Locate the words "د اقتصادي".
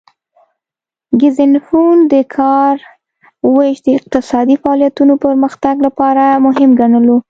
3.85-4.55